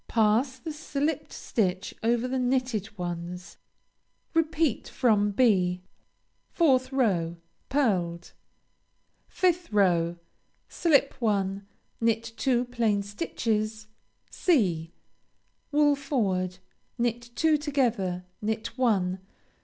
[0.07, 3.57] Pass the slipped stitch over the knitted ones.
[4.33, 5.83] Repeat from (b.)
[6.57, 7.37] 4th row
[7.69, 8.33] Pearled.
[9.31, 10.15] 5th row
[10.67, 11.67] Slip one.
[12.01, 13.89] Knit two plain stitches,
[14.31, 14.91] (c.)
[15.71, 16.57] Wool forward.
[16.97, 18.25] Knit two together.
[18.41, 19.19] Knit one.